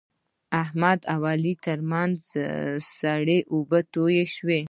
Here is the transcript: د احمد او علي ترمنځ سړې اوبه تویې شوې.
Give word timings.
د 0.03 0.03
احمد 0.63 0.99
او 1.13 1.21
علي 1.31 1.53
ترمنځ 1.65 2.15
سړې 2.97 3.39
اوبه 3.53 3.79
تویې 3.93 4.25
شوې. 4.35 4.59